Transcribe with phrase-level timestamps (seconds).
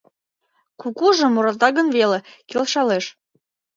[0.81, 2.19] Кукужо муралта гын веле,
[2.49, 3.05] келшалеш.